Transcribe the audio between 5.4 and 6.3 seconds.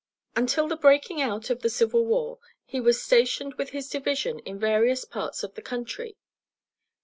of the country.